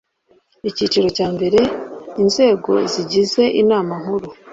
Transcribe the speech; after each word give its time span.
Icyiciro 0.69 1.07
cya 1.17 1.27
mbere 1.35 1.59
Inzego 2.21 2.71
zigize 2.93 3.43
Inama 3.61 3.93
Nkuru 4.01 4.27